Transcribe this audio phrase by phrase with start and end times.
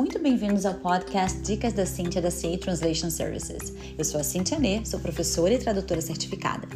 [0.00, 3.74] muito bem-vindos ao podcast Dicas da Cintia da CA Translation Services.
[3.98, 6.66] Eu sou a Cintia Nê, sou professora e tradutora certificada.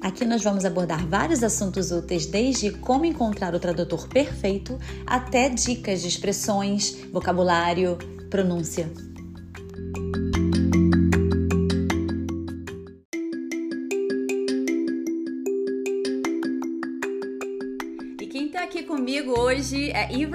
[0.00, 6.00] Aqui nós vamos abordar vários assuntos úteis, desde como encontrar o tradutor perfeito até dicas
[6.00, 7.98] de expressões, vocabulário,
[8.30, 8.88] pronúncia.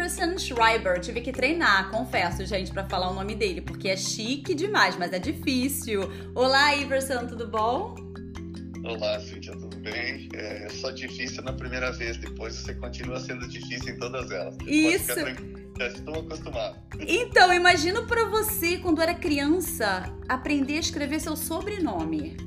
[0.07, 0.99] É Iverson Schreiber.
[1.01, 5.11] Tive que treinar, confesso, gente, para falar o nome dele, porque é chique demais, mas
[5.11, 6.01] é difícil.
[6.33, 7.93] Olá, Iverson, tudo bom?
[8.85, 10.29] Olá, Cíntia, tudo bem?
[10.33, 14.55] É só difícil na primeira vez, depois você continua sendo difícil em todas elas.
[14.65, 15.13] Isso.
[15.77, 16.77] Já estou acostumado.
[17.01, 22.37] Então, imagino para você, quando era criança, aprender a escrever seu sobrenome.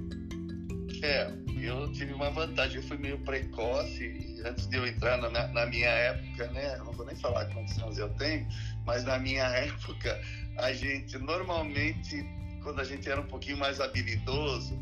[1.03, 1.31] É,
[1.65, 5.89] eu tive uma vantagem, eu fui meio precoce antes de eu entrar na, na, minha
[5.89, 6.77] época, né?
[6.79, 8.47] Não vou nem falar quantos anos eu tenho,
[8.85, 10.21] mas na minha época,
[10.59, 12.25] a gente normalmente,
[12.63, 14.79] quando a gente era um pouquinho mais habilidoso,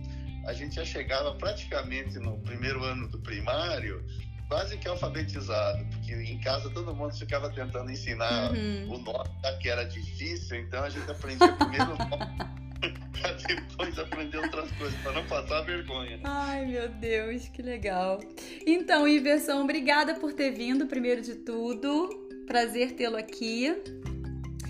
[0.47, 4.05] a gente já chegava praticamente no primeiro ano do primário
[4.49, 8.95] quase que alfabetizado, porque em casa todo mundo ficava tentando ensinar uhum.
[8.95, 9.29] o nome
[9.61, 14.99] que era difícil, então a gente aprendia primeiro o nome pra depois aprender outras coisas,
[15.01, 16.21] para não passar vergonha.
[16.25, 18.21] Ai, meu Deus, que legal.
[18.67, 22.09] Então, Iverson, obrigada por ter vindo, primeiro de tudo.
[22.47, 23.75] Prazer tê-lo aqui.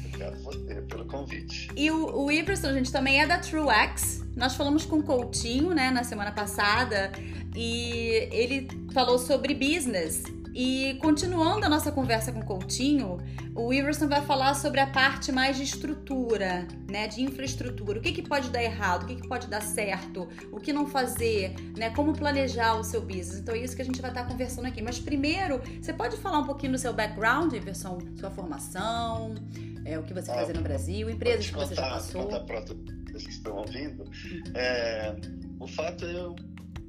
[0.06, 1.68] Obrigado você pelo convite.
[1.76, 4.24] E o, o Iverson, gente, também é da TrueX.
[4.36, 7.12] Nós falamos com o Coutinho, né, na semana passada,
[7.56, 10.22] e ele falou sobre business.
[10.60, 13.18] E continuando a nossa conversa com o Coutinho,
[13.54, 18.00] o Iverson vai falar sobre a parte mais de estrutura, né, de infraestrutura.
[18.00, 20.84] O que, que pode dar errado, o que, que pode dar certo, o que não
[20.84, 23.38] fazer, né, como planejar o seu business.
[23.38, 24.82] Então é isso que a gente vai estar conversando aqui.
[24.82, 29.36] Mas primeiro, você pode falar um pouquinho do seu background, Iverson, sua formação,
[29.84, 32.24] é, o que você ah, faz no Brasil, empresas que você já passou.
[32.24, 34.10] Contar para vocês que estão ouvindo.
[34.54, 35.14] É,
[35.60, 36.34] o fato é eu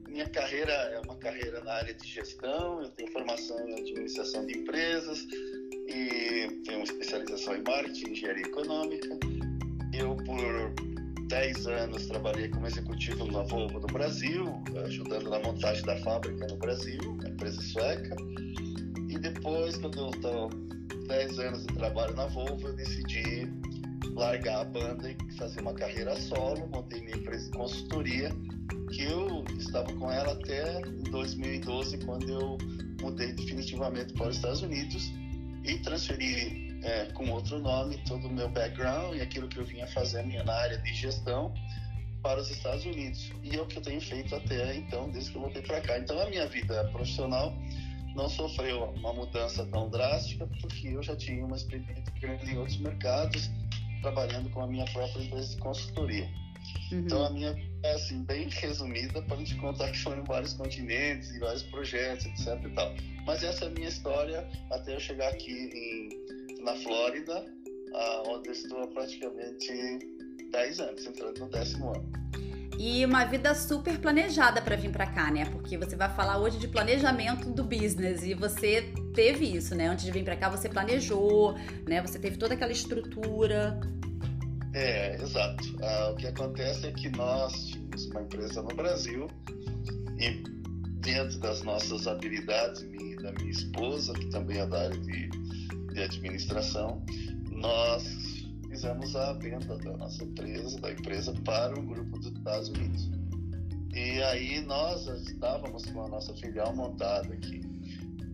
[0.09, 4.58] minha carreira é uma carreira na área de gestão, eu tenho formação em administração de
[4.58, 5.25] empresas
[5.88, 9.09] e tenho uma especialização em marketing engenharia econômica.
[9.94, 10.74] Eu, por
[11.28, 14.46] 10 anos, trabalhei como executivo na Volvo no Brasil,
[14.86, 18.16] ajudando na montagem da fábrica no Brasil, uma empresa sueca.
[19.09, 20.50] E depois, quando eu estou
[21.08, 23.48] 10 anos de trabalho na Volvo, eu decidi
[24.16, 28.31] largar a banda e fazer uma carreira solo, montei minha empresa de consultoria
[28.91, 30.81] que eu estava com ela até
[31.12, 32.57] 2012, quando eu
[33.02, 35.12] mudei definitivamente para os Estados Unidos
[35.63, 39.88] e transferi é, com outro nome todo o meu background e aquilo que eu vinha
[39.88, 41.53] fazendo na área de gestão
[42.22, 43.31] para os Estados Unidos.
[43.44, 45.97] E é o que eu tenho feito até então, desde que eu voltei para cá.
[46.00, 47.53] Então, a minha vida profissional
[48.16, 52.78] não sofreu uma mudança tão drástica, porque eu já tinha uma experiência grande em outros
[52.78, 53.50] mercados,
[54.01, 56.30] trabalhando com a minha própria empresa de consultoria.
[56.91, 57.00] Uhum.
[57.00, 61.63] Então, a minha assim, bem resumida para te contar que foram vários continentes e vários
[61.63, 62.94] projetos, etc e tal.
[63.25, 67.45] Mas essa é a minha história até eu chegar aqui em, na Flórida,
[68.28, 69.72] onde estou há praticamente
[70.51, 72.19] 10 anos, entrando no décimo ano.
[72.78, 75.44] E uma vida super planejada para vir para cá, né?
[75.51, 79.88] Porque você vai falar hoje de planejamento do business e você teve isso, né?
[79.88, 82.01] Antes de vir para cá, você planejou, né?
[82.01, 83.78] Você teve toda aquela estrutura.
[84.74, 85.63] É, exato.
[85.81, 89.28] Ah, o que acontece é que nós tínhamos uma empresa no Brasil
[90.19, 90.44] e
[91.02, 95.30] dentro das nossas habilidades, minha da minha esposa, que também é da área de,
[95.94, 97.03] de administração,
[97.52, 98.03] nós
[98.69, 103.09] fizemos a venda da nossa empresa, da empresa, para um grupo dos Estados Unidos.
[103.94, 107.62] E aí nós estávamos com a nossa filial montada aqui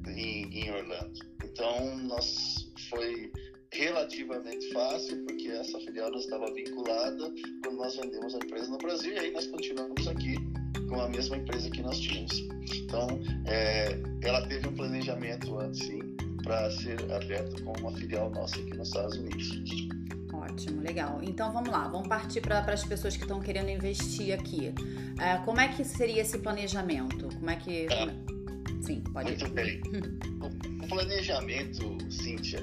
[0.07, 1.19] em, em Orlando.
[1.43, 3.31] Então, nós foi
[3.75, 7.31] relativamente fácil, porque essa filial não estava vinculada
[7.63, 10.35] quando nós vendemos a empresa no Brasil, e aí nós continuamos aqui
[10.87, 12.47] com a mesma empresa que nós tínhamos.
[12.73, 13.07] Então,
[13.45, 15.99] é, ela teve um planejamento antes, sim,
[16.43, 19.87] para ser aberta com uma filial nossa aqui nos Estados Unidos.
[20.33, 21.19] Ótimo, legal.
[21.23, 24.73] Então vamos lá, vamos partir para as pessoas que estão querendo investir aqui.
[25.19, 27.29] É, como é que seria esse planejamento?
[27.35, 27.87] Como é que.
[27.91, 28.35] Ah,
[28.81, 29.49] Sim, pode Muito ir.
[29.49, 29.81] bem.
[30.83, 32.59] o planejamento, Cíntia,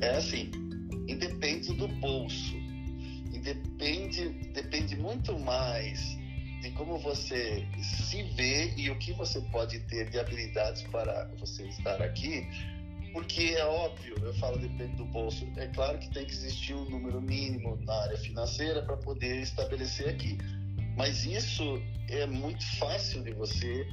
[0.00, 0.50] é assim,
[1.08, 2.54] independe do bolso,
[3.32, 6.16] independe, depende muito mais
[6.60, 11.66] de como você se vê e o que você pode ter de habilidades para você
[11.68, 12.46] estar aqui,
[13.12, 16.88] porque é óbvio, eu falo depende do bolso, é claro que tem que existir um
[16.88, 20.38] número mínimo na área financeira para poder estabelecer aqui.
[20.96, 23.86] Mas isso é muito fácil de você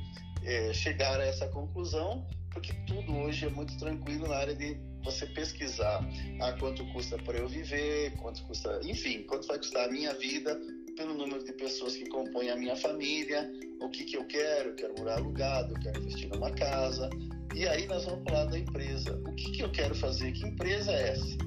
[0.43, 5.25] é, chegar a essa conclusão, porque tudo hoje é muito tranquilo na área de você
[5.27, 6.07] pesquisar
[6.39, 10.59] ah, quanto custa para eu viver, quanto custa, enfim, quanto vai custar a minha vida,
[10.95, 13.51] pelo número de pessoas que compõem a minha família,
[13.81, 17.09] o que, que eu quero, eu quero morar alugado, eu quero investir numa casa.
[17.55, 19.19] E aí nós vamos falar da empresa.
[19.27, 20.31] O que, que eu quero fazer?
[20.33, 21.37] Que empresa é essa?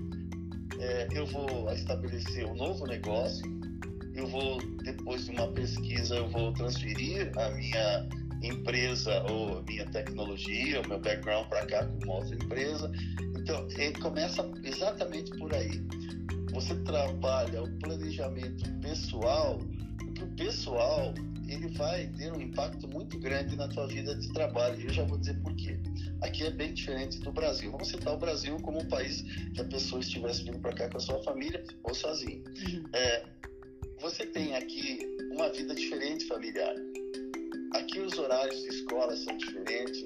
[0.81, 3.45] É, eu vou estabelecer um novo negócio,
[4.15, 8.09] eu vou, depois de uma pesquisa, eu vou transferir a minha
[8.49, 12.91] empresa ou minha tecnologia, o meu background para cá com uma outra empresa.
[13.37, 15.83] Então, ele começa exatamente por aí.
[16.53, 19.59] Você trabalha o planejamento pessoal,
[19.99, 21.13] porque o pessoal
[21.49, 24.81] ele vai ter um impacto muito grande na tua vida de trabalho.
[24.81, 25.79] E eu já vou dizer por quê.
[26.23, 27.71] Aqui é bem diferente do Brasil.
[27.71, 30.97] Vamos citar o Brasil como um país que a pessoa estivesse vindo para cá com
[30.97, 32.43] a sua família ou sozinho.
[32.45, 32.85] Uhum.
[32.95, 33.25] É,
[34.01, 35.01] você tem aqui
[35.33, 36.75] uma vida diferente familiar.
[37.75, 40.05] Aqui os horários de escola são diferentes,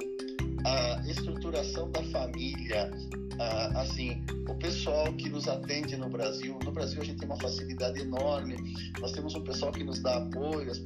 [0.64, 2.90] a estruturação da família,
[3.38, 7.38] ah, assim, o pessoal que nos atende no Brasil, no Brasil a gente tem uma
[7.38, 8.56] facilidade enorme,
[9.00, 10.82] nós temos um pessoal que nos dá apoio, as,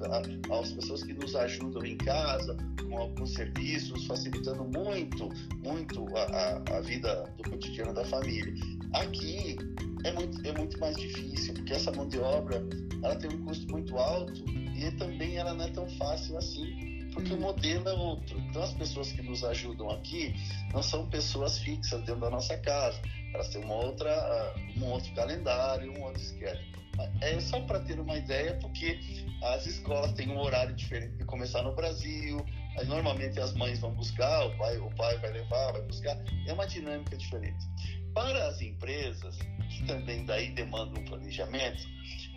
[0.51, 5.29] as pessoas que nos ajudam em casa, com alguns serviços, facilitando muito,
[5.63, 8.53] muito a, a, a vida do cotidiano da família.
[8.95, 9.57] Aqui
[10.05, 12.61] é muito, é muito mais difícil, porque essa mão de obra
[13.05, 17.41] ela tem um custo muito alto também ela não é tão fácil assim porque o
[17.41, 18.39] modelo é outro.
[18.41, 20.35] Então, as pessoas que nos ajudam aqui
[20.73, 23.01] não são pessoas fixas dentro da nossa casa.
[23.35, 26.73] Elas têm uma outra, um outro calendário, um outro schedule.
[27.21, 28.99] É só para ter uma ideia, porque
[29.43, 32.45] as escolas têm um horário diferente de começar no Brasil.
[32.87, 36.17] Normalmente as mães vão buscar, o pai, o pai vai levar, vai buscar.
[36.47, 37.67] É uma dinâmica diferente.
[38.15, 39.39] Para as empresas,
[39.71, 41.83] que também daí demandam um planejamento,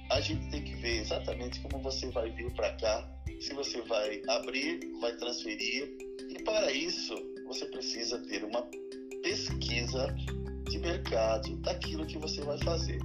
[0.10, 4.22] a gente tem que ver exatamente como você vai vir para cá se você vai
[4.28, 5.96] abrir, vai transferir.
[6.30, 7.14] E para isso,
[7.46, 8.64] você precisa ter uma
[9.22, 10.16] pesquisa
[10.70, 13.00] de mercado daquilo que você vai fazer.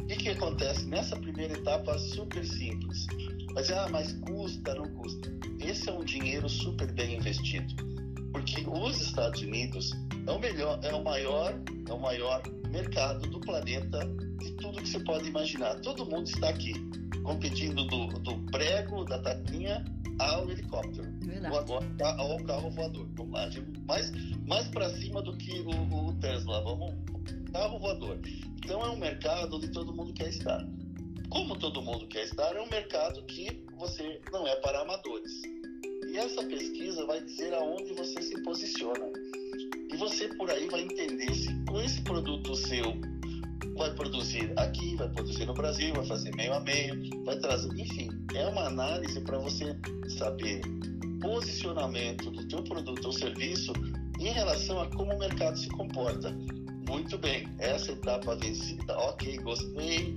[0.00, 1.98] O que, que acontece nessa primeira etapa?
[1.98, 3.06] Super simples.
[3.54, 5.30] Mas, ah, mas custa, não custa.
[5.60, 7.74] Esse é um dinheiro super bem investido.
[8.32, 9.90] Porque os Estados Unidos
[10.26, 14.00] é o melhor, é o maior, é o maior mercado do planeta
[14.38, 15.80] de tudo que você pode imaginar.
[15.80, 16.72] Todo mundo está aqui
[17.22, 19.84] competindo do, do prego, da taquinha
[20.18, 21.06] ao helicóptero,
[21.48, 21.84] voador,
[22.18, 23.06] ao carro voador.
[23.16, 23.48] Vamos lá,
[23.86, 24.12] mais,
[24.46, 26.62] mais para cima do que o, o, Tesla.
[26.62, 26.94] Vamos,
[27.52, 28.18] carro voador.
[28.64, 30.66] Então é um mercado onde todo mundo quer estar.
[31.30, 35.42] Como todo mundo quer estar, é um mercado que você não é para amadores.
[36.10, 39.12] E essa pesquisa vai dizer aonde você se posiciona.
[39.92, 42.98] E você por aí vai entender se com esse produto seu
[43.98, 48.46] produzir aqui, vai produzir no Brasil, vai fazer meio a meio, vai trazer, enfim, é
[48.46, 49.76] uma análise para você
[50.16, 50.60] saber
[51.20, 53.72] posicionamento do teu produto ou serviço
[54.20, 56.30] em relação a como o mercado se comporta.
[56.88, 60.14] Muito bem, essa etapa vencida, ok, gostei,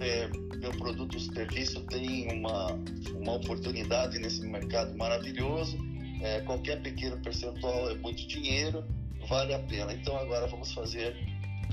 [0.00, 0.28] é,
[0.58, 2.66] meu produto ou serviço tem uma,
[3.14, 5.78] uma oportunidade nesse mercado maravilhoso,
[6.20, 8.84] é, qualquer pequeno percentual é muito dinheiro,
[9.26, 9.92] vale a pena.
[9.94, 11.16] Então agora vamos fazer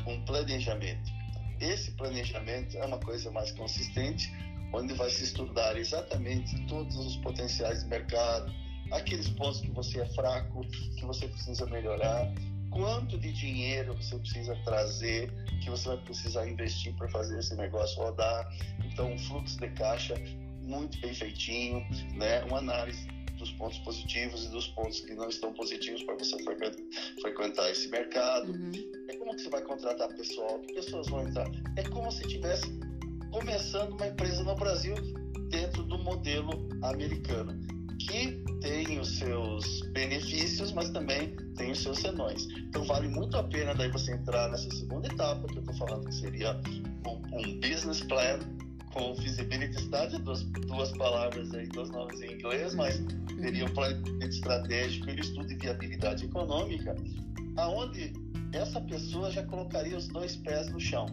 [0.07, 1.22] um planejamento.
[1.59, 4.31] Esse planejamento é uma coisa mais consistente,
[4.73, 8.51] onde vai se estudar exatamente todos os potenciais de mercado,
[8.91, 10.65] aqueles pontos que você é fraco,
[10.97, 12.33] que você precisa melhorar,
[12.69, 15.31] quanto de dinheiro você precisa trazer,
[15.61, 18.51] que você vai precisar investir para fazer esse negócio rodar.
[18.83, 20.15] Então, um fluxo de caixa
[20.61, 22.43] muito bem feitinho, né?
[22.45, 23.07] Uma análise
[23.43, 26.37] dos pontos positivos e dos pontos que não estão positivos para você
[27.21, 28.51] frequentar esse mercado.
[28.51, 28.71] Uhum.
[29.09, 31.49] É como que você vai contratar pessoal, que pessoas vão entrar.
[31.77, 32.65] É como se estivesse
[33.31, 34.95] começando uma empresa no Brasil
[35.49, 37.53] dentro do modelo americano,
[37.99, 42.47] que tem os seus benefícios, mas também tem os seus senões.
[42.69, 46.07] Então vale muito a pena daí você entrar nessa segunda etapa que eu estou falando
[46.07, 46.59] que seria
[47.05, 48.39] um, um business plan
[48.93, 53.01] com feasibility study, duas, duas palavras aí, dois nomes em inglês, mas
[53.41, 56.95] teria um planejamento estratégico e estudo de viabilidade econômica,
[57.57, 58.13] aonde
[58.53, 61.07] essa pessoa já colocaria os dois pés no chão.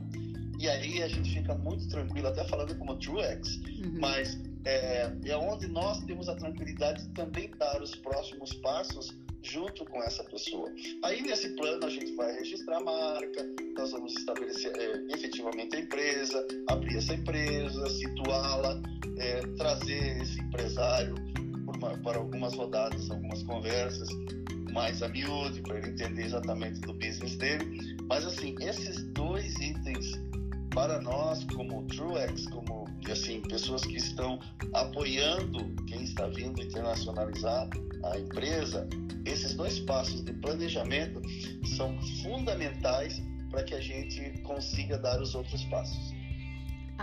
[0.58, 3.98] E aí a gente fica muito tranquilo, até falando como TrueX, uhum.
[3.98, 9.10] mas é, é onde nós temos a tranquilidade de também dar os próximos passos
[9.42, 10.72] junto com essa pessoa.
[11.04, 15.80] Aí nesse plano a gente vai registrar a marca, nós vamos estabelecer é, efetivamente a
[15.80, 18.80] empresa, abrir essa empresa, situá-la,
[19.18, 21.14] é, trazer esse empresário
[22.02, 24.08] para algumas rodadas, algumas conversas
[24.72, 27.96] mais a miúde, para ele entender exatamente do business dele.
[28.08, 30.12] Mas assim, esses dois itens
[30.70, 34.38] para nós como TrueX, como assim, pessoas que estão
[34.72, 37.68] apoiando quem está vindo internacionalizar
[38.04, 38.88] a empresa,
[39.24, 41.20] esses dois passos de planejamento
[41.76, 46.20] são fundamentais para que a gente consiga dar os outros passos.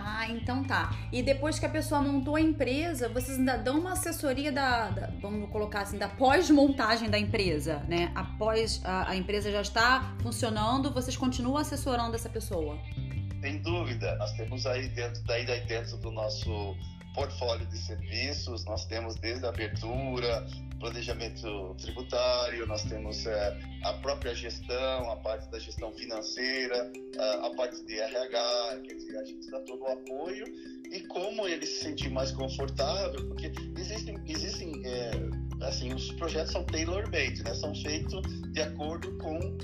[0.00, 0.96] Ah, então tá.
[1.12, 5.10] E depois que a pessoa montou a empresa, vocês ainda dão uma assessoria da, da
[5.20, 8.12] vamos colocar assim, da pós-montagem da empresa, né?
[8.14, 12.78] Após a, a, empresa já está funcionando, vocês continuam assessorando essa pessoa?
[13.40, 14.14] Sem dúvida.
[14.16, 16.76] Nós temos aí dentro, daí, daí dentro do nosso
[17.18, 20.46] portfólio de serviços, nós temos desde a abertura,
[20.78, 27.56] planejamento tributário, nós temos é, a própria gestão, a parte da gestão financeira, a, a,
[27.56, 30.44] parte de RH, quer dizer, a gente dá todo o apoio
[30.92, 35.10] e como ele se sentir mais confortável, porque existem, existem é,
[35.66, 37.52] assim, os projetos são tailor-made, né?
[37.56, 38.22] São feitos
[38.52, 39.58] de acordo com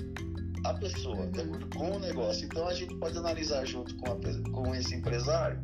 [0.65, 2.45] a pessoa, de acordo com o negócio.
[2.45, 5.57] Então a gente pode analisar junto com, a, com esse empresário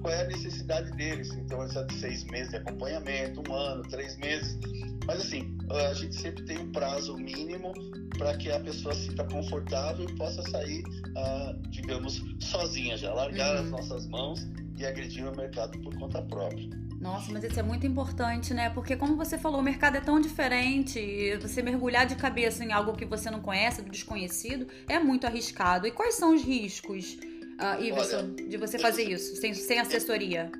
[0.00, 1.30] qual é a necessidade deles.
[1.32, 4.58] Então, essa de seis meses de acompanhamento, um ano, três meses.
[5.06, 7.72] Mas, assim, a gente sempre tem um prazo mínimo
[8.16, 10.82] para que a pessoa se sinta confortável e possa sair,
[11.16, 13.62] ah, digamos, sozinha já, largar uhum.
[13.62, 16.68] as nossas mãos e agredir o mercado por conta própria.
[17.00, 18.70] Nossa, mas isso é muito importante, né?
[18.70, 21.36] Porque, como você falou, o mercado é tão diferente.
[21.40, 25.86] Você mergulhar de cabeça em algo que você não conhece, do desconhecido, é muito arriscado.
[25.86, 27.16] E quais são os riscos?
[27.58, 30.50] Uh, Iverson, de você fazer isso, sem, sem assessoria?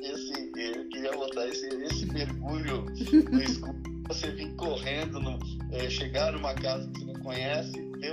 [0.00, 2.86] Esse, eu queria botar esse, esse mergulho
[3.30, 5.38] no escuro, você vir correndo, no,
[5.72, 8.12] é, chegar numa casa que você não conhece, ver,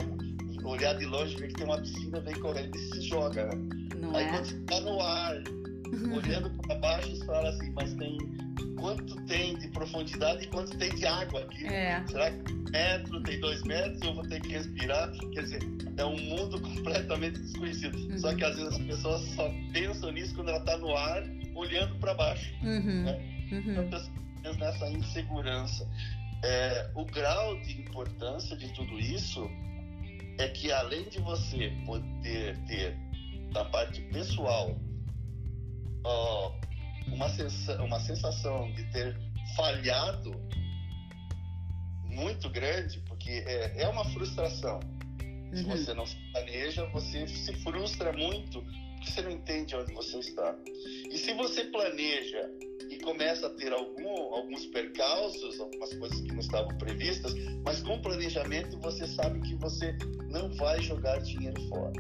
[0.64, 3.50] olhar de longe, ver que tem uma piscina, vem correndo e se joga?
[4.00, 4.30] Não Aí é?
[4.30, 5.36] quando você tá no ar,
[6.16, 8.18] olhando para baixo, você fala assim, mas tem
[8.80, 11.66] quanto tem de profundidade e quanto tem de água aqui.
[11.66, 12.04] É.
[12.08, 15.12] Será que metro, tem dois metros, eu vou ter que respirar?
[15.34, 15.60] Quer dizer,
[15.98, 17.98] é um mundo completamente desconhecido.
[17.98, 18.18] Uhum.
[18.18, 21.24] Só que às vezes as pessoas só pensam nisso quando ela está no ar,
[21.56, 22.54] olhando para baixo.
[22.64, 23.04] Uhum.
[23.04, 23.48] Né?
[23.52, 23.84] Uhum.
[23.84, 25.88] Então, nessa insegurança.
[26.44, 29.50] É, o grau de importância de tudo isso
[30.38, 32.98] é que além de você poder ter
[33.52, 34.80] da parte pessoal
[36.06, 36.52] ó,
[37.14, 39.18] uma, sensa uma sensação de ter
[39.56, 40.32] falhado
[42.06, 44.80] muito grande, porque é, é uma frustração.
[45.22, 45.56] Uhum.
[45.56, 48.64] Se você não se planeja, você se frustra muito
[49.00, 50.56] porque você não entende onde você está.
[51.10, 52.50] E se você planeja
[52.90, 58.02] e começa a ter algum, alguns percalços, algumas coisas que não estavam previstas, mas com
[58.02, 59.96] planejamento você sabe que você
[60.30, 61.94] não vai jogar dinheiro fora.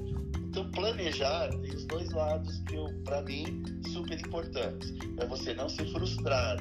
[0.59, 2.75] Então, planejar tem os dois lados que,
[3.05, 3.63] para mim,
[3.93, 4.93] super importantes.
[5.17, 6.57] É você não se frustrar.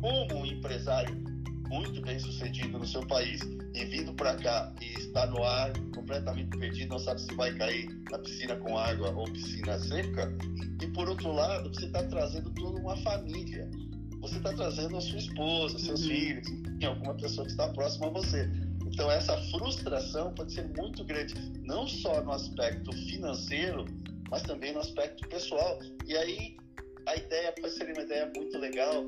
[0.00, 1.14] Como um empresário
[1.68, 3.40] muito bem sucedido no seu país
[3.74, 7.88] e vindo para cá e está no ar completamente perdido, não sabe se vai cair
[8.10, 10.32] na piscina com água ou piscina seca.
[10.80, 13.68] E por outro lado, você está trazendo toda uma família.
[14.20, 16.08] Você está trazendo a sua esposa, seus uhum.
[16.08, 18.48] filhos, enfim, alguma pessoa que está próxima a você.
[18.92, 21.34] Então, essa frustração pode ser muito grande,
[21.64, 23.86] não só no aspecto financeiro,
[24.30, 25.78] mas também no aspecto pessoal.
[26.06, 26.56] E aí,
[27.06, 29.06] a ideia pode ser uma ideia muito legal,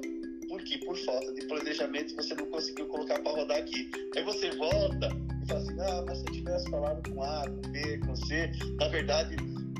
[0.48, 3.90] porque por falta de planejamento você não conseguiu colocar para rodar aqui.
[4.16, 5.08] Aí você volta
[5.42, 8.50] e fala assim: ah, mas se eu tivesse falado com A, com B, com C,
[8.80, 9.36] na verdade,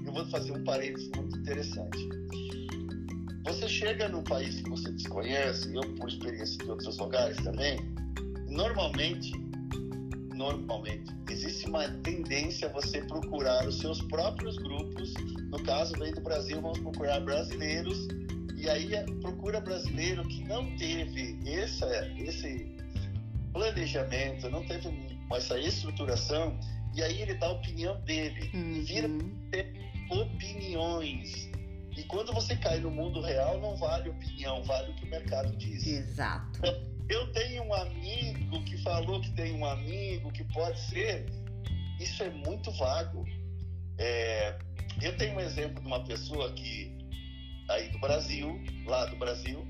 [0.07, 2.09] eu vou fazer um parênteses muito interessante.
[3.47, 7.79] Você chega num país que você desconhece, eu por experiência de outros lugares também,
[8.49, 9.44] normalmente
[10.35, 11.13] normalmente.
[11.31, 15.15] Existe uma tendência a você procurar os seus próprios grupos.
[15.51, 18.09] No caso, vem do Brasil, vamos procurar brasileiros.
[18.57, 21.87] E aí é, procura brasileiro que não teve essa,
[22.19, 22.75] esse
[23.53, 24.89] planejamento, não teve
[25.33, 26.59] essa estruturação.
[26.95, 28.51] E aí ele dá a opinião dele.
[28.55, 28.73] Uhum.
[28.75, 29.09] E vira
[29.51, 29.73] ter
[30.11, 31.51] opiniões.
[31.97, 35.57] E quando você cai no mundo real, não vale opinião, vale o que o mercado
[35.57, 35.87] diz.
[35.87, 36.61] Exato.
[37.09, 41.27] Eu tenho um amigo que falou que tem um amigo que pode ser.
[42.01, 43.25] Isso é muito vago.
[43.99, 44.59] É,
[45.03, 46.97] eu tenho um exemplo de uma pessoa que
[47.69, 49.67] aí do Brasil, lá do Brasil,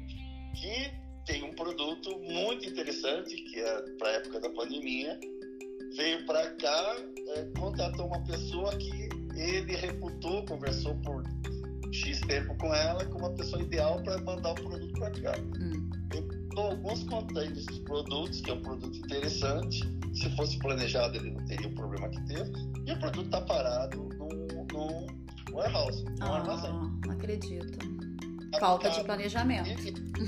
[0.55, 0.93] que
[1.27, 5.19] tem um produto muito interessante que é para a época da pandemia.
[5.97, 6.97] Veio para cá,
[7.37, 11.23] é, contatou uma pessoa que ele reputou, conversou por
[11.93, 15.35] X tempo com ela, como uma pessoa ideal para mandar o produto para cá.
[15.61, 15.84] Hum
[16.63, 19.83] alguns containers de produtos, que é um produto interessante.
[20.15, 22.53] Se fosse planejado, ele não teria o problema que teve.
[22.87, 24.09] E o produto está parado
[24.73, 25.07] no,
[25.53, 26.73] warehouse, no ah, armazém.
[27.05, 27.79] Não acredito.
[28.53, 29.69] Tá Falta de planejamento.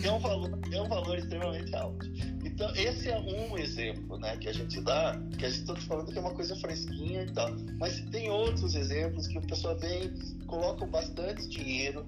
[0.04, 2.06] É um, valor, é um valor extremamente alto.
[2.44, 6.10] Então, esse é um exemplo né, que a gente dá, que a gente está falando
[6.10, 7.54] que é uma coisa fresquinha e tal.
[7.78, 10.12] Mas tem outros exemplos que a pessoa vem,
[10.46, 12.06] coloca bastante dinheiro,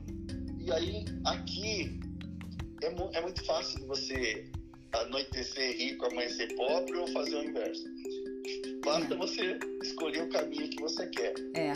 [0.58, 2.00] E aí, aqui,
[2.82, 4.44] é, mu é muito fácil você
[4.92, 7.84] anoitecer rico, amanhecer pobre ou fazer o inverso.
[8.84, 9.16] Basta é.
[9.16, 11.34] você escolher o caminho que você quer.
[11.54, 11.72] É,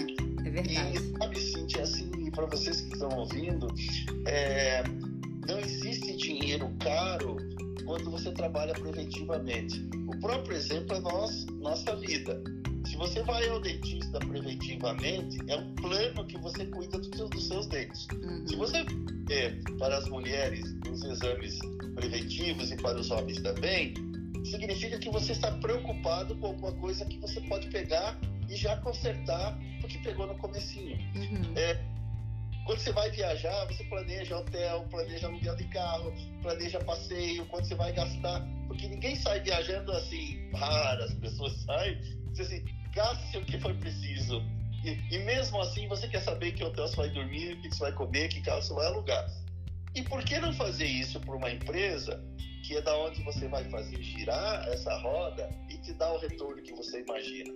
[0.47, 0.97] é verdade.
[0.97, 3.67] E sabe, Cintia, assim, para vocês que estão ouvindo,
[4.27, 4.83] é,
[5.47, 7.37] não existe dinheiro caro
[7.85, 9.87] quando você trabalha preventivamente.
[10.09, 12.43] O próprio exemplo é nós, nossa vida.
[12.85, 17.49] Se você vai ao dentista preventivamente, é um plano que você cuida dos seus, dos
[17.49, 18.07] seus dentes.
[18.13, 18.47] Uhum.
[18.47, 18.79] Se você
[19.31, 21.59] é, para as mulheres os exames
[21.95, 23.95] preventivos e para os homens também,
[24.45, 29.59] significa que você está preocupado com alguma coisa que você pode pegar e já consertar
[29.81, 30.97] porque pegou no comecinho.
[31.15, 31.57] Uhum.
[31.57, 31.81] É,
[32.65, 36.13] quando você vai viajar, você planeja hotel, planeja aluguel de carro,
[36.43, 38.47] planeja passeio, quando você vai gastar.
[38.73, 42.01] Porque ninguém sai viajando assim, raras pessoas saem,
[42.33, 42.65] diz assim,
[42.95, 44.43] gaste o que for preciso.
[44.83, 47.93] E, e, mesmo assim, você quer saber que hotel você vai dormir, que você vai
[47.93, 49.31] comer, que carro você vai alugar.
[49.95, 52.19] E por que não fazer isso para uma empresa
[52.65, 56.63] que é da onde você vai fazer girar essa roda e te dar o retorno
[56.63, 57.53] que você imagina?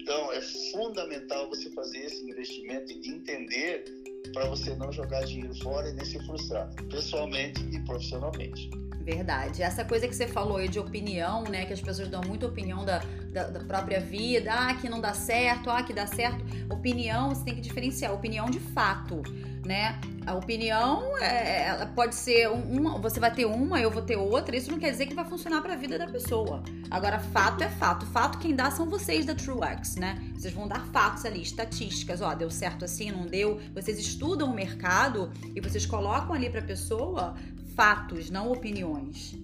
[0.00, 0.40] Então, é
[0.72, 3.84] fundamental você fazer esse investimento e entender
[4.32, 8.70] para você não jogar dinheiro fora e nem se frustrar, pessoalmente e profissionalmente.
[9.04, 9.62] Verdade.
[9.62, 11.66] Essa coisa que você falou aí de opinião, né?
[11.66, 15.12] Que as pessoas dão muita opinião da, da, da, própria vida, ah, que não dá
[15.12, 16.42] certo, ah, que dá certo.
[16.72, 19.22] Opinião, você tem que diferenciar opinião de fato,
[19.66, 20.00] né?
[20.26, 24.56] A opinião é, ela pode ser uma, você vai ter uma, eu vou ter outra.
[24.56, 26.62] Isso não quer dizer que vai funcionar para a vida da pessoa.
[26.90, 28.06] Agora, fato é fato.
[28.06, 30.18] Fato quem dá são vocês da TrueX, né?
[30.34, 32.20] Vocês vão dar fatos ali, estatísticas.
[32.20, 33.60] Ó, deu certo assim, não deu.
[33.74, 37.34] Vocês estudam o mercado e vocês colocam ali para a pessoa
[37.74, 39.34] fatos, não opiniões.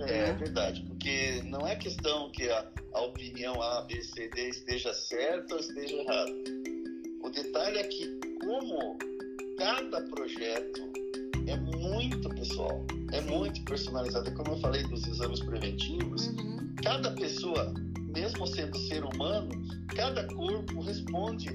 [0.00, 4.50] É, é, verdade, porque não é questão que a, a opinião A, B, C, D
[4.50, 6.32] esteja certa ou esteja errada.
[7.22, 8.96] O detalhe é que como
[9.58, 10.88] cada projeto
[11.48, 14.28] é muito pessoal, é muito personalizado.
[14.28, 16.74] É como eu falei dos exames preventivos, uhum.
[16.82, 17.74] cada pessoa,
[18.14, 19.50] mesmo sendo ser humano,
[19.88, 21.48] cada corpo responde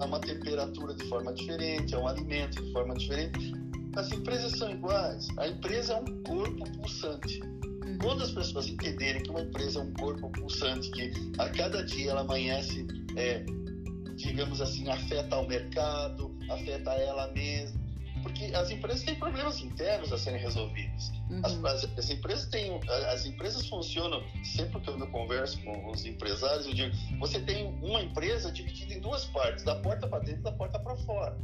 [0.00, 3.54] a uma temperatura de forma diferente, a um alimento de forma diferente.
[3.96, 5.26] As empresas são iguais.
[5.38, 7.40] A empresa é um corpo pulsante.
[7.40, 7.98] Uhum.
[8.02, 12.10] Quando as pessoas entenderem que uma empresa é um corpo pulsante, que a cada dia
[12.10, 13.42] ela amanhece, é,
[14.16, 17.80] digamos assim, afeta o mercado, afeta ela mesma,
[18.22, 21.12] porque as empresas têm problemas internos a serem resolvidos.
[21.30, 21.40] Uhum.
[21.44, 22.80] As, as, as, empresas têm,
[23.12, 24.22] as empresas funcionam.
[24.44, 29.00] Sempre que eu converso com os empresários, eu digo: você tem uma empresa dividida em
[29.00, 31.36] duas partes, da porta para dentro e da porta para fora.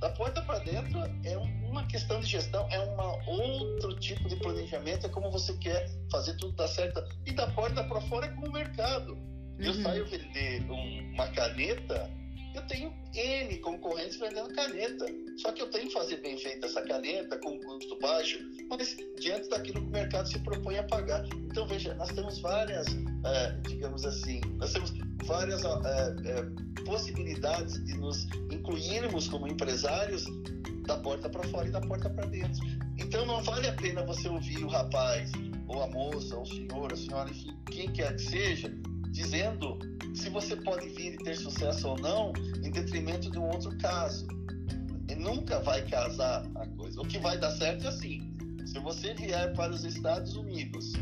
[0.00, 5.06] Da porta para dentro é uma questão de gestão, é um outro tipo de planejamento,
[5.06, 7.02] é como você quer fazer tudo dar certo.
[7.24, 9.12] E da porta para fora é como o mercado.
[9.12, 9.56] Uhum.
[9.58, 12.10] Eu saio vender um, uma caneta,
[12.56, 15.06] eu tenho N concorrentes vendendo caneta.
[15.36, 18.38] Só que eu tenho que fazer bem feita essa caneta, com custo baixo,
[18.70, 21.24] mas diante daquilo que o mercado se propõe a pagar.
[21.32, 22.86] Então, veja, nós temos várias,
[23.24, 24.92] é, digamos assim, nós temos
[25.24, 30.24] várias é, é, possibilidades de nos incluirmos como empresários
[30.86, 32.64] da porta para fora e da porta para dentro.
[32.98, 35.30] Então, não vale a pena você ouvir o rapaz,
[35.68, 38.72] ou a moça, ou o senhor, a senhora, enfim, quem quer que seja,
[39.16, 39.78] dizendo
[40.14, 44.26] se você pode vir e ter sucesso ou não em detrimento de um outro caso.
[45.08, 47.00] E nunca vai casar a coisa.
[47.00, 48.20] O que vai dar certo é assim:
[48.66, 50.92] se você vier para os Estados Unidos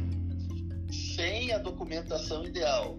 [1.16, 2.98] sem a documentação ideal,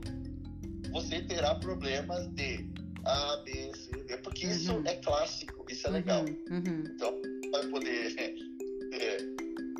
[0.91, 2.67] você terá problemas de
[3.05, 4.51] A, B, C, D, porque uhum.
[4.51, 5.95] isso é clássico, isso é uhum.
[5.95, 6.25] legal.
[6.25, 6.83] Uhum.
[6.93, 8.15] Então, vai poder
[8.93, 9.17] é,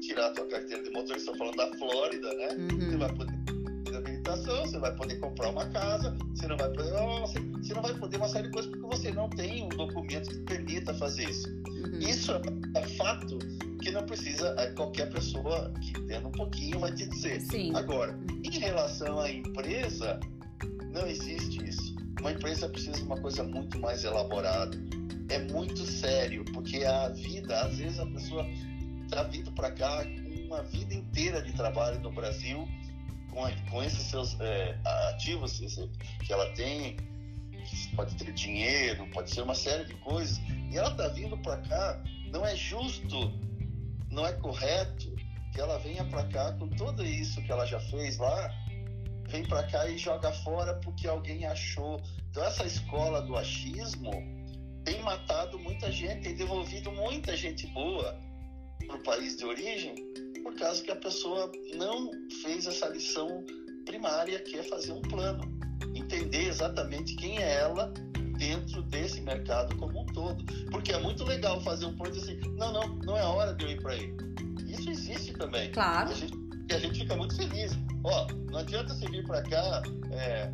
[0.01, 2.47] tirar a tua carteira de motorista, falando da Flórida, né?
[2.53, 2.79] Uhum.
[2.79, 3.34] Você vai poder
[4.25, 7.93] habilitação, você vai poder comprar uma casa, você não vai poder, você, você não vai
[7.93, 11.47] poder uma série de coisas porque você não tem um documento que permita fazer isso.
[11.47, 11.99] Uhum.
[11.99, 12.41] Isso é,
[12.75, 13.37] é, fato
[13.81, 17.41] que não precisa, é, qualquer pessoa que entenda um pouquinho vai te dizer.
[17.41, 17.75] Sim.
[17.75, 20.19] Agora, em relação à empresa,
[20.91, 21.95] não existe isso.
[22.19, 24.75] Uma empresa precisa de uma coisa muito mais elaborada.
[25.29, 28.45] É muito sério, porque a vida, às vezes a pessoa
[29.03, 32.67] está vindo para cá com uma vida inteira de trabalho no Brasil
[33.35, 35.59] com, com esses seus é, ativos
[36.25, 36.95] que ela tem,
[37.95, 40.39] pode ter dinheiro, pode ser uma série de coisas,
[40.71, 43.33] e ela está vindo para cá, não é justo,
[44.09, 45.13] não é correto
[45.53, 48.49] que ela venha para cá com tudo isso que ela já fez lá,
[49.27, 52.01] vem para cá e joga fora porque alguém achou.
[52.29, 54.11] Então essa escola do achismo
[54.83, 58.17] tem matado muita gente, tem devolvido muita gente boa
[58.85, 59.95] para o país de origem
[60.45, 62.11] por causa que a pessoa não
[62.43, 63.43] fez essa lição
[63.83, 65.43] primária, que é fazer um plano,
[65.95, 67.91] entender exatamente quem é ela
[68.37, 70.45] dentro desse mercado como um todo.
[70.69, 73.71] Porque é muito legal fazer um plano assim, não, não, não é hora de eu
[73.71, 74.15] ir para aí.
[74.67, 75.71] Isso existe também.
[75.71, 76.11] Claro.
[76.11, 76.37] A gente,
[76.69, 77.71] e a gente fica muito feliz.
[78.03, 79.81] Ó, não adianta você vir para cá,
[80.11, 80.51] é,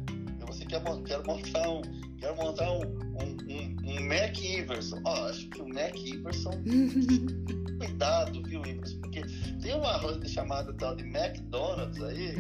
[0.48, 1.82] você quer, quer montar um,
[2.18, 5.02] quer montar um, um, um, um Mac Iverson.
[5.04, 6.52] Ó, acho que o Mac Iverson
[7.78, 9.01] cuidado, viu, Iverson?
[9.12, 9.24] Porque
[9.62, 12.34] tem uma rede chamada tal de McDonald's aí,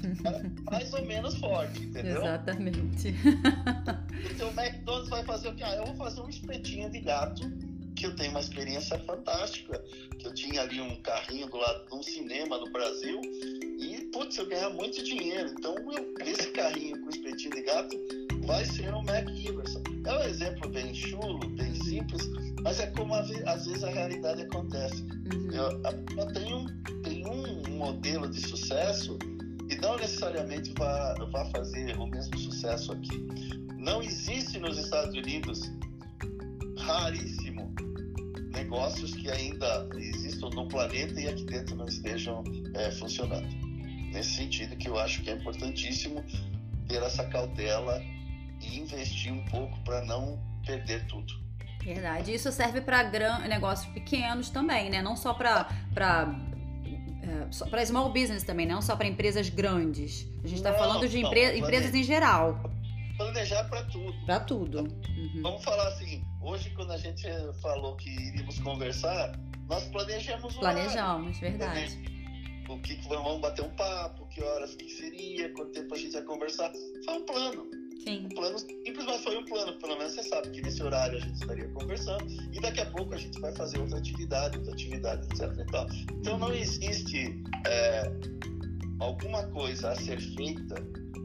[0.70, 2.22] mais ou menos forte, entendeu?
[2.22, 3.14] Exatamente.
[4.30, 5.62] Então o McDonald's vai fazer o quê?
[5.62, 7.50] Ah, eu vou fazer um espetinho de gato,
[7.94, 9.78] que eu tenho uma experiência fantástica,
[10.18, 13.20] que eu tinha ali um carrinho do lado de um cinema no Brasil,
[13.78, 15.50] e, putz, eu ganhava muito dinheiro.
[15.50, 17.96] Então, eu, esse carrinho com espetinho de gato
[18.46, 19.82] vai ser um Mac Iverson.
[20.06, 22.22] É um exemplo bem chulo, bem simples,
[22.62, 25.02] mas é como às vezes a realidade acontece.
[25.02, 25.50] Uhum.
[25.50, 25.82] Eu,
[26.16, 26.66] eu tenho,
[27.02, 29.18] tenho um modelo de sucesso
[29.68, 33.26] e não necessariamente vai, vai fazer o mesmo sucesso aqui.
[33.76, 35.70] Não existe nos Estados Unidos,
[36.78, 37.74] raríssimo,
[38.52, 43.48] negócios que ainda existam no planeta e aqui dentro não estejam é, funcionando.
[44.12, 46.24] Nesse sentido que eu acho que é importantíssimo
[46.88, 48.00] ter essa cautela
[48.60, 51.46] e investir um pouco para não perder tudo.
[51.82, 52.34] Verdade.
[52.34, 53.04] Isso serve para
[53.46, 55.00] negócios pequenos também, né?
[55.00, 55.64] Não só para
[55.94, 56.34] para
[57.22, 60.26] é, small business também, não só para empresas grandes.
[60.42, 62.60] A gente está falando de empre empresas em geral.
[63.16, 64.26] Planejar para tudo.
[64.26, 64.78] Para tudo.
[64.80, 65.42] Uhum.
[65.42, 66.24] Vamos falar assim.
[66.42, 67.26] Hoje, quando a gente
[67.62, 69.38] falou que iríamos conversar,
[69.68, 70.54] nós planejamos.
[70.56, 71.98] Planejamos, verdade.
[72.68, 76.14] O que, que vamos bater um papo, que horas que seria, quanto tempo a gente
[76.14, 76.70] ia conversar.
[77.04, 77.85] Foi um plano.
[78.02, 78.26] Sim.
[78.26, 79.72] Um plano simples, mas foi um plano.
[79.78, 83.14] Pelo menos você sabe que nesse horário a gente estaria conversando e daqui a pouco
[83.14, 85.52] a gente vai fazer outra atividade, outra atividade, etc.
[86.10, 88.10] Então não existe é,
[89.00, 90.74] alguma coisa a ser feita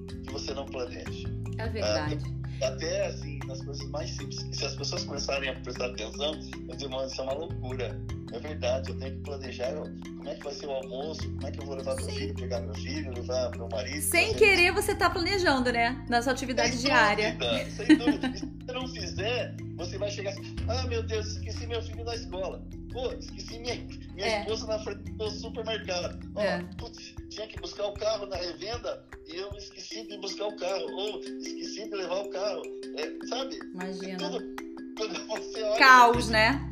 [0.08, 1.26] que você não planeje.
[1.58, 2.18] É verdade.
[2.62, 4.48] É, até assim, nas coisas mais simples.
[4.52, 8.00] Se as pessoas começarem a prestar atenção, eu digo, mano, isso é uma loucura.
[8.34, 11.52] É verdade, eu tenho que planejar como é que vai ser o almoço, como é
[11.52, 12.06] que eu vou levar Sim.
[12.06, 14.02] meu filho, pegar meu filho, levar meu marido.
[14.02, 14.74] Sem querer, isso.
[14.74, 16.06] você está planejando, né?
[16.10, 17.32] Na sua atividade sem diária.
[17.34, 18.38] Dúvida, sem dúvida.
[18.38, 22.16] se você não fizer, você vai chegar assim, ah, meu Deus, esqueci meu filho na
[22.16, 22.64] escola.
[22.94, 23.76] Pô, esqueci minha,
[24.14, 24.40] minha é.
[24.42, 26.20] esposa na frente do supermercado.
[26.36, 26.64] Ó, é.
[26.78, 30.86] putz, tinha que buscar o carro na revenda e eu esqueci de buscar o carro.
[30.92, 32.62] Ou esqueci de levar o carro.
[32.98, 33.60] É, sabe?
[33.74, 34.18] Imagina.
[34.18, 34.61] Tudo,
[35.02, 36.70] quando você olha, Caos, né?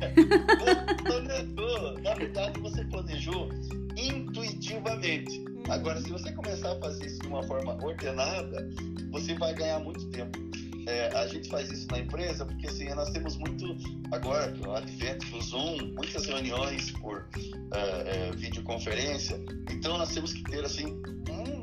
[1.04, 2.00] planejou.
[2.00, 3.48] Na verdade, você planejou
[3.96, 5.40] intuitivamente.
[5.40, 5.62] Hum.
[5.68, 8.68] Agora, se você começar a fazer isso de uma forma ordenada,
[9.10, 10.38] você vai ganhar muito tempo.
[10.86, 13.76] É, a gente faz isso na empresa porque assim, nós temos muito,
[14.12, 19.40] agora, o advento do Zoom, muitas reuniões por uh, uh, videoconferência,
[19.70, 21.00] então nós temos que ter assim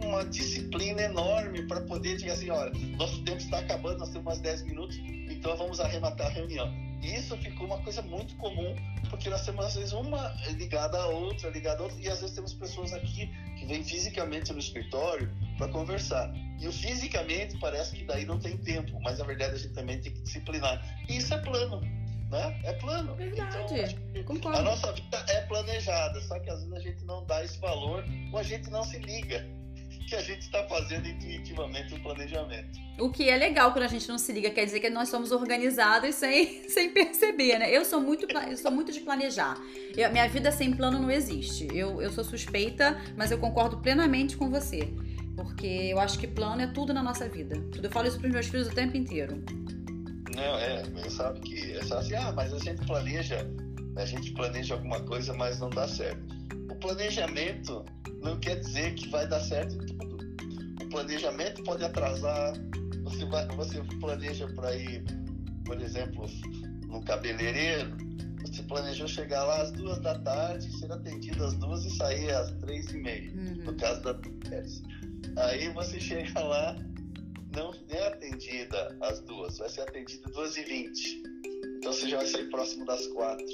[0.07, 4.39] uma disciplina enorme para poder dizer assim, olha, nosso tempo está acabando, nós temos mais
[4.39, 6.71] 10 minutos, então vamos arrematar a reunião.
[7.01, 8.75] E isso ficou uma coisa muito comum,
[9.09, 12.35] porque nós temos às vezes uma ligada à outra, ligada à outra, e às vezes
[12.35, 16.31] temos pessoas aqui que vêm fisicamente no escritório para conversar.
[16.59, 19.99] E o fisicamente parece que daí não tem tempo, mas na verdade a gente também
[19.99, 20.81] tem que disciplinar.
[21.07, 21.81] E isso é plano,
[22.31, 22.59] né?
[22.63, 23.15] É plano.
[23.15, 23.97] Verdade.
[24.15, 27.59] Então, a nossa vida é planejada, só que às vezes a gente não dá esse
[27.59, 29.45] valor ou a gente não se liga
[30.09, 32.79] que a gente está fazendo intuitivamente o planejamento.
[32.97, 35.31] O que é legal quando a gente não se liga, quer dizer que nós somos
[35.31, 37.69] organizados sem, sem perceber, né?
[37.69, 39.55] Eu sou muito, eu sou muito de planejar.
[39.95, 41.67] Eu, minha vida sem plano não existe.
[41.71, 44.91] Eu, eu sou suspeita, mas eu concordo plenamente com você.
[45.37, 47.55] Porque eu acho que plano é tudo na nossa vida.
[47.81, 49.41] Eu falo isso para os meus filhos o tempo inteiro.
[50.35, 53.47] Não, é, sabe que é só assim, ah, mas a gente planeja,
[53.95, 56.35] a gente planeja alguma coisa, mas não dá certo.
[56.71, 57.85] O planejamento
[58.23, 60.17] não quer dizer que vai dar certo em tudo.
[60.81, 62.53] O planejamento pode atrasar.
[63.03, 65.03] Você, vai, você planeja para ir,
[65.65, 66.25] por exemplo,
[66.87, 67.95] no cabeleireiro.
[68.43, 72.51] Você planejou chegar lá às duas da tarde, ser atendido às duas e sair às
[72.53, 73.65] três e meia, uhum.
[73.65, 74.81] no caso da mulheres.
[75.35, 76.75] Aí você chega lá,
[77.55, 81.21] não é atendida às duas, vai ser atendida às duas e vinte.
[81.77, 83.45] Então você já vai sair próximo das quatro.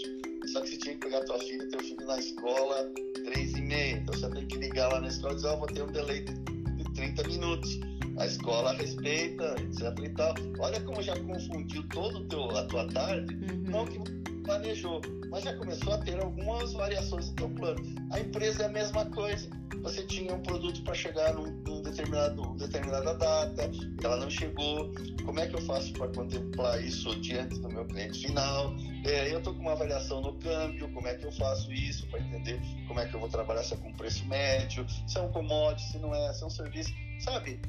[0.48, 2.92] Só que você tinha que pegar tua filha e teu filho na escola
[3.24, 3.98] três e meia.
[3.98, 5.92] Então você tem que ligar lá na escola e dizer, ó, oh, vou ter um
[5.92, 7.80] delay de, de 30 minutos.
[8.18, 10.34] A escola respeita, etc e tal.
[10.60, 11.84] Olha como já confundiu
[12.30, 13.34] teu, a tua tarde.
[13.36, 13.64] Uhum.
[13.72, 13.98] Não que
[14.44, 17.82] planejou, mas já começou a ter algumas variações do teu plano.
[18.12, 19.50] A empresa é a mesma coisa.
[19.82, 23.72] Você tinha um produto para chegar num, num determinado, determinada data,
[24.04, 24.94] ela não chegou.
[25.26, 28.74] Como é que eu faço para contemplar isso diante do meu cliente final?
[29.06, 32.20] É, eu estou com uma avaliação no câmbio, como é que eu faço isso para
[32.20, 35.32] entender como é que eu vou trabalhar se é com preço médio, se é um
[35.32, 37.60] commodity, se não é, se é um serviço, sabe?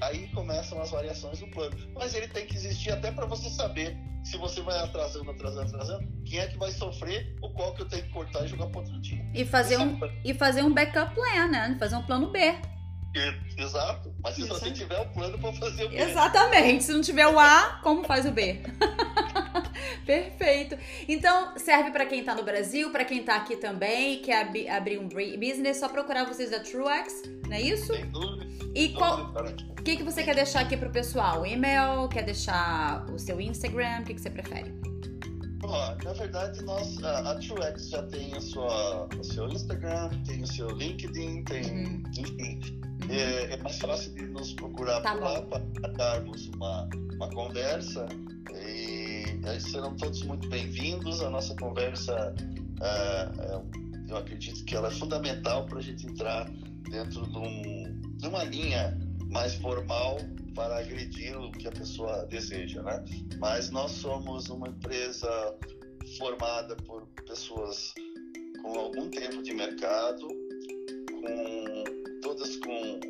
[0.00, 1.76] Aí começam as variações do plano.
[1.94, 6.08] Mas ele tem que existir até para você saber se você vai atrasando, atrasando, atrasando,
[6.24, 8.80] quem é que vai sofrer o qual que eu tenho que cortar e jogar para
[8.80, 9.24] outro dia?
[9.34, 10.20] E fazer, um, é...
[10.24, 11.76] e fazer um backup plan, né?
[11.78, 12.54] Fazer um plano B.
[13.56, 14.14] Exato.
[14.22, 15.96] Mas se você tiver o um plano para fazer o B.
[15.96, 16.84] Exatamente.
[16.84, 18.60] Se não tiver o A, como faz o B?
[20.08, 20.74] Perfeito.
[21.06, 24.66] Então, serve para quem tá no Brasil, para quem tá aqui também e quer ab
[24.66, 27.92] abrir um business, só procurar vocês da TrueX, não é isso?
[27.92, 28.46] Sem dúvida.
[28.74, 29.34] E qual
[29.78, 31.44] o que, que você quer deixar aqui pro pessoal?
[31.44, 32.08] E-mail?
[32.08, 34.00] Quer deixar o seu Instagram?
[34.00, 34.72] O que, que você prefere?
[36.02, 40.46] na verdade, nós, a, a TrueX já tem a sua, o seu Instagram, tem o
[40.46, 42.02] seu LinkedIn, tem, uhum.
[42.16, 42.60] enfim.
[43.02, 43.10] Uhum.
[43.10, 48.06] É, é, mais fácil de nos procurar tá por lá para darmos uma, uma conversa
[48.54, 48.97] e
[49.58, 51.22] serão todos muito bem-vindos.
[51.22, 52.34] A nossa conversa,
[52.80, 56.50] uh, eu acredito que ela é fundamental para a gente entrar
[56.90, 58.98] dentro de, um, de uma linha
[59.30, 60.18] mais formal
[60.54, 63.04] para agredir o que a pessoa deseja, né?
[63.38, 65.54] Mas nós somos uma empresa
[66.18, 67.94] formada por pessoas
[68.62, 71.84] com algum tempo de mercado, com
[72.22, 73.00] todas com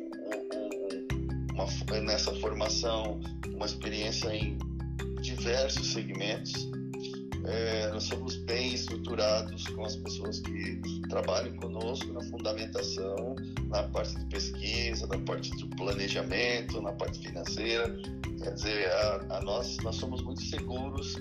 [1.53, 4.57] uma, nessa formação uma experiência em
[5.39, 6.69] diversos segmentos.
[7.45, 13.35] É, nós somos bem estruturados com as pessoas que trabalham conosco na fundamentação,
[13.69, 17.95] na parte de pesquisa, na parte de planejamento, na parte financeira.
[18.43, 21.15] Quer dizer, a, a nós, nós somos muito seguros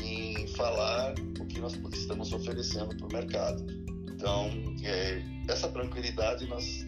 [0.00, 3.64] em falar o que nós estamos oferecendo para o mercado.
[4.12, 4.50] Então,
[4.82, 6.84] é, essa tranquilidade nós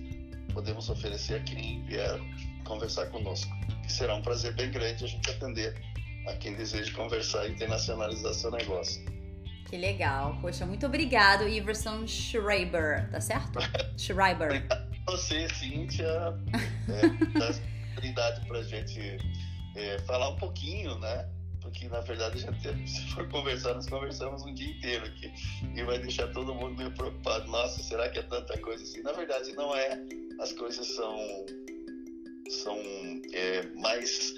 [0.52, 2.20] podemos oferecer a quem vier
[2.64, 3.50] conversar conosco.
[3.82, 5.74] Que será um prazer bem grande a gente atender
[6.26, 9.04] a quem deseja conversar e internacionalizar seu negócio.
[9.68, 10.38] Que legal.
[10.40, 13.58] Poxa, muito obrigado, Iverson Schreiber, tá certo?
[13.98, 14.48] Schreiber.
[14.48, 16.06] Obrigado a você, Cíntia,
[16.88, 17.50] é, da
[18.04, 19.18] oportunidade para a gente
[19.76, 21.28] é, falar um pouquinho, né?
[21.60, 22.52] Porque, na verdade, já
[22.86, 25.32] se for conversar, nós conversamos um dia inteiro aqui
[25.74, 27.50] e vai deixar todo mundo meio preocupado.
[27.50, 29.02] Nossa, será que é tanta coisa assim?
[29.02, 29.98] Na verdade, não é.
[30.40, 31.16] As coisas são,
[32.50, 32.76] são
[33.32, 34.34] é, mais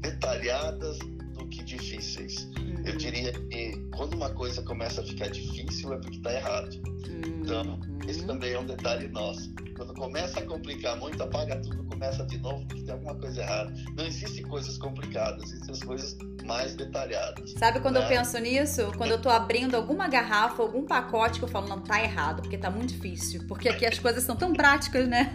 [0.00, 0.98] detalhadas
[1.34, 2.48] do que difíceis.
[2.90, 2.94] Uhum.
[2.94, 6.74] Eu diria que quando uma coisa começa a ficar difícil é porque está errado.
[6.84, 7.42] Uhum.
[7.42, 9.52] Então, esse também é um detalhe nosso.
[9.76, 13.72] Quando começa a complicar muito, apaga tudo, começa de novo, porque tem alguma coisa errada.
[13.96, 17.52] Não existem coisas complicadas, existem as coisas mais detalhadas.
[17.52, 18.04] Sabe quando né?
[18.04, 18.92] eu penso nisso?
[18.96, 22.58] Quando eu tô abrindo alguma garrafa, algum pacote que eu falo, não, tá errado, porque
[22.58, 23.46] tá muito difícil.
[23.46, 25.32] Porque aqui as coisas são tão práticas, né?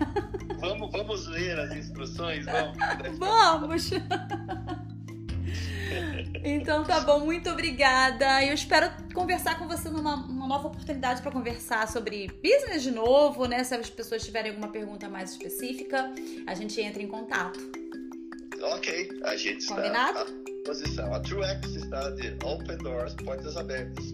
[0.59, 2.45] Vamos, vamos ler as instruções?
[2.45, 2.77] Vamos!
[3.17, 3.89] vamos!
[6.45, 8.45] Então tá bom, muito obrigada.
[8.45, 13.63] Eu espero conversar com você numa nova oportunidade para conversar sobre business de novo, né?
[13.63, 16.13] Se as pessoas tiverem alguma pergunta mais específica,
[16.45, 17.59] a gente entra em contato.
[18.61, 20.19] Ok, a gente Combinado?
[20.19, 21.13] está à disposição.
[21.15, 24.13] A TrueX está de open doors, portas abertas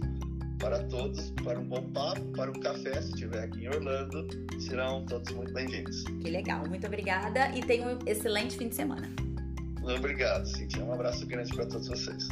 [0.57, 4.27] para todos, para um bom papo, para um café, se estiver aqui em Orlando,
[4.59, 6.03] serão todos muito bem-vindos.
[6.03, 9.30] Que legal, muito obrigada e tenha um excelente fim de semana.
[9.83, 10.83] Obrigado, Cintia.
[10.83, 12.27] Um abraço grande para todos vocês.